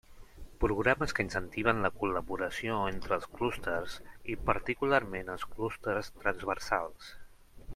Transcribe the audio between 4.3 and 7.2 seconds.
i particularment els clústers transversals.